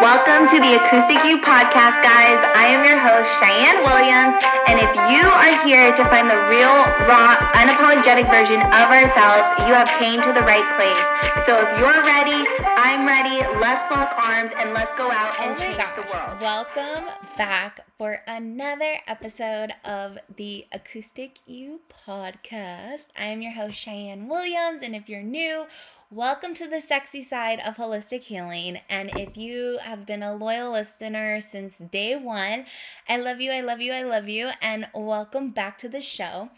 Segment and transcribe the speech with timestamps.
[0.00, 2.38] Welcome to the Acoustic You podcast, guys.
[2.54, 4.38] I am your host, Cheyenne Williams,
[4.70, 6.70] and if you are here to find the real,
[7.10, 11.02] raw, unapologetic version of ourselves, you have came to the right place.
[11.46, 12.46] So if you're ready,
[12.78, 13.42] I'm ready.
[13.58, 16.40] Let's lock arms and let's go out and oh change the world.
[16.40, 23.08] Welcome back for another episode of the Acoustic You podcast.
[23.18, 25.66] I am your host, Cheyenne Williams, and if you're new,
[26.08, 28.78] welcome to the sexy side of holistic healing.
[28.88, 32.66] And if you have been a loyal listener since day one,
[33.08, 36.50] I love you, I love you, I love you, and welcome back to the show.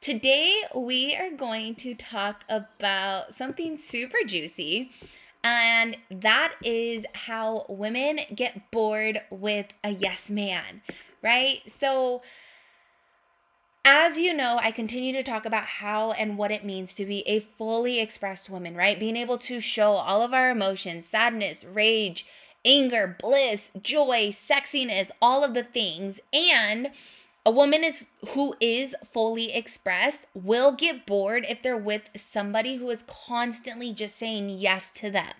[0.00, 4.92] Today, we are going to talk about something super juicy.
[5.42, 10.82] And that is how women get bored with a yes man,
[11.22, 11.60] right?
[11.66, 12.22] So,
[13.84, 17.26] as you know, I continue to talk about how and what it means to be
[17.26, 19.00] a fully expressed woman, right?
[19.00, 22.26] Being able to show all of our emotions sadness, rage,
[22.64, 26.20] anger, bliss, joy, sexiness, all of the things.
[26.32, 26.90] And
[27.46, 32.90] a woman is who is fully expressed will get bored if they're with somebody who
[32.90, 35.32] is constantly just saying yes to them,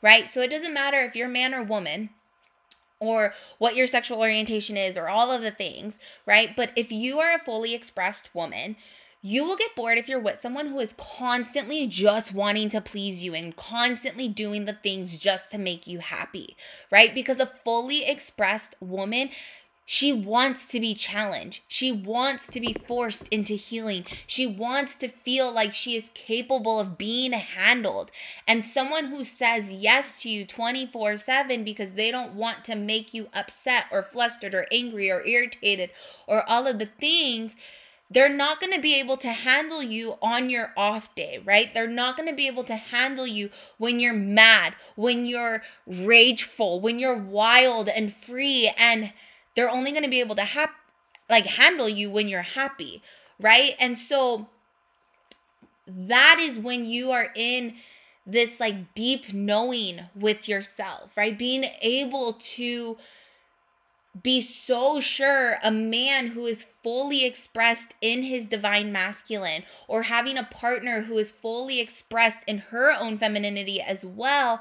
[0.00, 0.28] right?
[0.28, 2.10] So it doesn't matter if you're man or woman
[3.00, 6.56] or what your sexual orientation is or all of the things, right?
[6.56, 8.76] But if you are a fully expressed woman,
[9.24, 13.22] you will get bored if you're with someone who is constantly just wanting to please
[13.22, 16.56] you and constantly doing the things just to make you happy,
[16.90, 17.14] right?
[17.14, 19.30] Because a fully expressed woman
[19.84, 21.62] she wants to be challenged.
[21.66, 24.06] She wants to be forced into healing.
[24.26, 28.10] She wants to feel like she is capable of being handled.
[28.46, 33.12] And someone who says yes to you 24 7 because they don't want to make
[33.12, 35.90] you upset or flustered or angry or irritated
[36.26, 37.56] or all of the things,
[38.08, 41.72] they're not going to be able to handle you on your off day, right?
[41.72, 46.80] They're not going to be able to handle you when you're mad, when you're rageful,
[46.80, 49.12] when you're wild and free and
[49.54, 50.76] they're only going to be able to hap-
[51.28, 53.02] like handle you when you're happy,
[53.38, 53.74] right?
[53.80, 54.48] And so
[55.86, 57.74] that is when you are in
[58.26, 61.36] this like deep knowing with yourself, right?
[61.36, 62.96] Being able to
[64.22, 70.36] be so sure a man who is fully expressed in his divine masculine or having
[70.36, 74.60] a partner who is fully expressed in her own femininity as well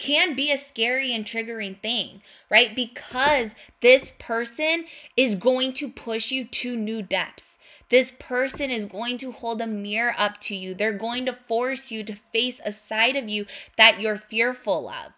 [0.00, 2.74] can be a scary and triggering thing, right?
[2.74, 7.58] Because this person is going to push you to new depths.
[7.90, 10.74] This person is going to hold a mirror up to you.
[10.74, 13.46] They're going to force you to face a side of you
[13.76, 15.12] that you're fearful of,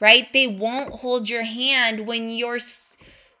[0.00, 0.30] right?
[0.32, 2.58] They won't hold your hand when you're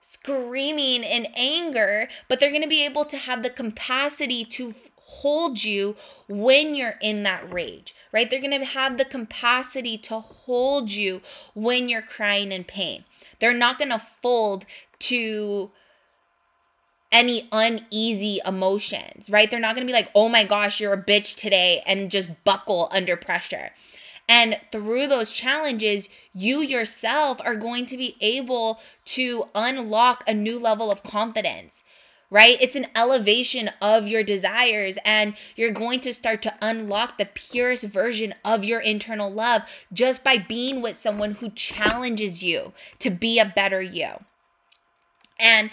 [0.00, 4.72] screaming in anger, but they're going to be able to have the capacity to
[5.06, 5.94] hold you
[6.28, 8.28] when you're in that rage, right?
[8.28, 11.22] They're going to have the capacity to hold you
[11.54, 13.04] when you're crying in pain.
[13.38, 14.66] They're not going to fold
[15.00, 15.70] to
[17.12, 19.50] any uneasy emotions, right?
[19.50, 22.30] They're not going to be like, "Oh my gosh, you're a bitch today" and just
[22.44, 23.70] buckle under pressure.
[24.28, 30.58] And through those challenges, you yourself are going to be able to unlock a new
[30.58, 31.84] level of confidence
[32.30, 32.56] right?
[32.60, 37.84] It's an elevation of your desires, and you're going to start to unlock the purest
[37.84, 43.38] version of your internal love just by being with someone who challenges you to be
[43.38, 44.24] a better you.
[45.38, 45.70] And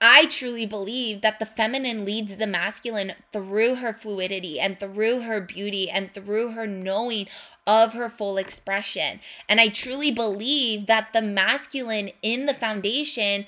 [0.00, 5.40] I truly believe that the feminine leads the masculine through her fluidity and through her
[5.40, 7.28] beauty and through her knowing
[7.66, 9.20] of her full expression.
[9.48, 13.46] And I truly believe that the masculine in the foundation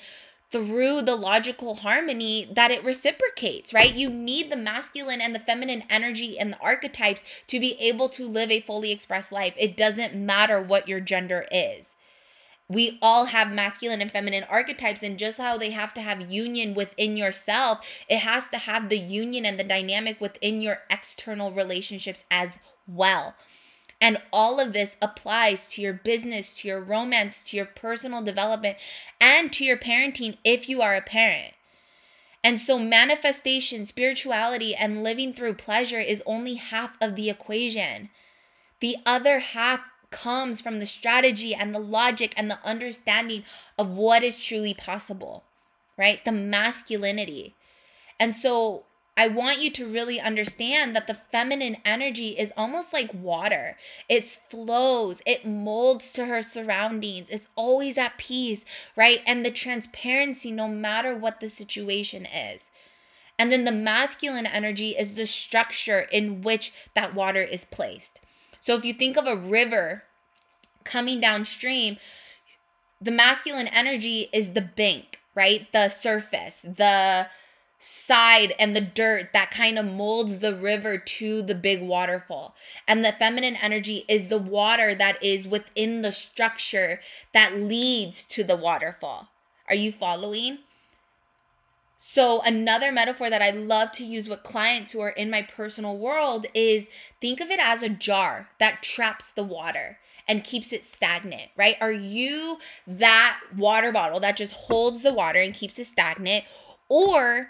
[0.51, 3.95] through the logical harmony that it reciprocates, right?
[3.95, 8.27] You need the masculine and the feminine energy and the archetypes to be able to
[8.27, 9.53] live a fully expressed life.
[9.57, 11.95] It doesn't matter what your gender is.
[12.67, 16.75] We all have masculine and feminine archetypes, and just how they have to have union
[16.75, 22.25] within yourself, it has to have the union and the dynamic within your external relationships
[22.29, 23.33] as well.
[24.01, 28.77] And all of this applies to your business, to your romance, to your personal development,
[29.19, 31.53] and to your parenting if you are a parent.
[32.43, 38.09] And so, manifestation, spirituality, and living through pleasure is only half of the equation.
[38.79, 43.43] The other half comes from the strategy and the logic and the understanding
[43.77, 45.43] of what is truly possible,
[45.97, 46.23] right?
[46.23, 47.55] The masculinity.
[48.19, 48.85] And so,
[49.19, 53.75] I want you to really understand that the feminine energy is almost like water.
[54.07, 58.63] It flows, it molds to her surroundings, it's always at peace,
[58.95, 59.21] right?
[59.27, 62.71] And the transparency, no matter what the situation is.
[63.37, 68.21] And then the masculine energy is the structure in which that water is placed.
[68.61, 70.03] So if you think of a river
[70.85, 71.97] coming downstream,
[73.01, 75.69] the masculine energy is the bank, right?
[75.73, 77.27] The surface, the
[77.79, 82.53] side and the dirt that kind of molds the river to the big waterfall.
[82.87, 86.99] And the feminine energy is the water that is within the structure
[87.33, 89.29] that leads to the waterfall.
[89.69, 90.59] Are you following?
[92.01, 95.97] So, another metaphor that I love to use with clients who are in my personal
[95.97, 96.87] world is
[97.19, 101.75] think of it as a jar that traps the water and keeps it stagnant, right?
[101.81, 106.45] Are you that water bottle that just holds the water and keeps it stagnant?
[106.87, 107.49] Or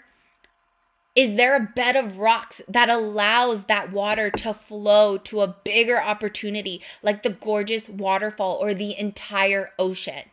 [1.20, 6.00] is there a bed of rocks that allows that water to flow to a bigger
[6.00, 10.24] opportunity, like the gorgeous waterfall or the entire ocean?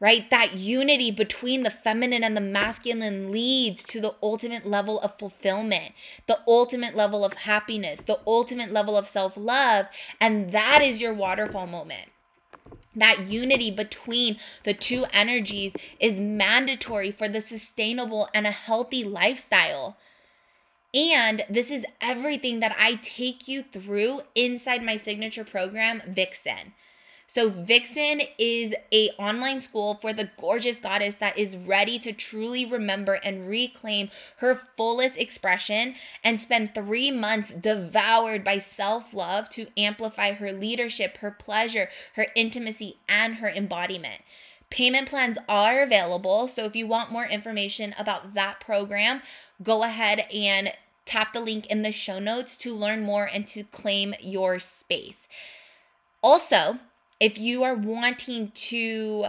[0.00, 0.28] right?
[0.30, 5.92] That unity between the feminine and the masculine leads to the ultimate level of fulfillment,
[6.26, 9.86] the ultimate level of happiness, the ultimate level of self love.
[10.20, 12.10] And that is your waterfall moment.
[12.94, 19.96] That unity between the two energies is mandatory for the sustainable and a healthy lifestyle.
[20.94, 26.74] And this is everything that I take you through inside my signature program, Vixen.
[27.32, 32.66] So Vixen is a online school for the gorgeous goddess that is ready to truly
[32.66, 40.32] remember and reclaim her fullest expression and spend 3 months devoured by self-love to amplify
[40.32, 44.20] her leadership, her pleasure, her intimacy and her embodiment.
[44.68, 49.22] Payment plans are available, so if you want more information about that program,
[49.62, 50.74] go ahead and
[51.06, 55.28] tap the link in the show notes to learn more and to claim your space.
[56.22, 56.78] Also,
[57.22, 59.26] if you are wanting to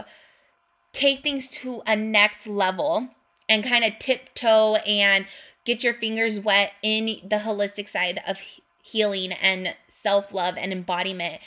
[0.92, 3.08] take things to a next level
[3.48, 5.26] and kind of tiptoe and
[5.64, 8.40] get your fingers wet in the holistic side of
[8.82, 11.40] healing and self love and embodiment,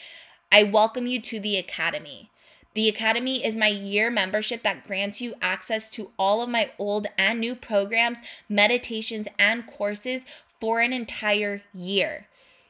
[0.50, 2.32] I welcome you to the Academy.
[2.76, 7.08] The Academy is my year membership that grants you access to all of my old
[7.18, 10.26] and new programs, meditations, and courses
[10.62, 12.28] for an entire year.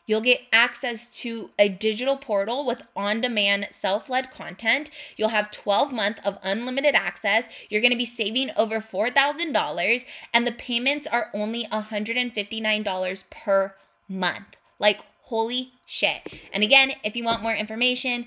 [0.08, 4.90] You'll get access to a digital portal with on demand self led content.
[5.18, 7.50] You'll have 12 months of unlimited access.
[7.70, 13.76] You're going to be saving over $4,000, and the payments are only $159 per
[14.08, 14.56] month.
[14.80, 16.22] Like, holy shit.
[16.54, 18.26] And again, if you want more information,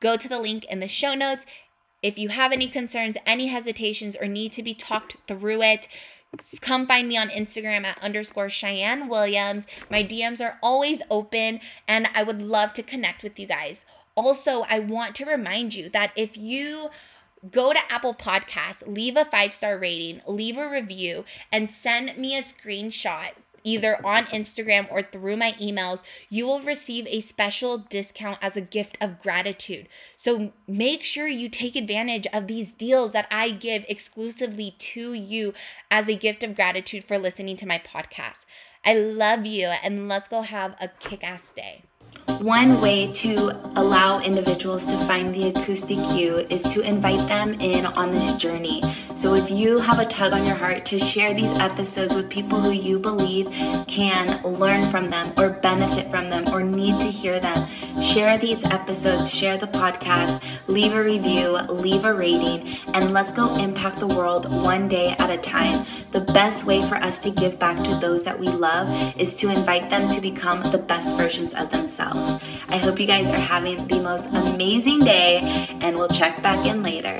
[0.00, 1.46] go to the link in the show notes.
[2.02, 5.86] If you have any concerns, any hesitations, or need to be talked through it,
[6.60, 9.66] come find me on Instagram at underscore Cheyenne Williams.
[9.90, 13.84] My DMs are always open and I would love to connect with you guys.
[14.14, 16.90] Also, I want to remind you that if you
[17.50, 22.36] go to Apple Podcasts, leave a five star rating, leave a review, and send me
[22.36, 23.32] a screenshot
[23.64, 28.60] either on Instagram or through my emails, you will receive a special discount as a
[28.60, 29.88] gift of gratitude.
[30.16, 35.54] So make sure you take advantage of these deals that I give exclusively to you
[35.90, 38.44] as a gift of gratitude for listening to my podcast.
[38.84, 41.84] I love you, and let's go have a kick ass day.
[42.40, 47.86] One way to allow individuals to find the acoustic you is to invite them in
[47.86, 48.82] on this journey.
[49.14, 52.60] So if you have a tug on your heart to share these episodes with people
[52.60, 53.50] who you believe
[53.86, 57.68] can learn from them or benefit from them or need to hear them,
[58.00, 63.54] share these episodes, share the podcast, leave a review, leave a rating, and let's go
[63.58, 65.86] impact the world one day at a time.
[66.10, 68.88] The best way for us to give back to those that we love
[69.20, 72.42] is to invite them to become the best versions of themselves.
[72.68, 75.40] I hope you guys are having the most amazing day,
[75.80, 77.18] and we'll check back in later.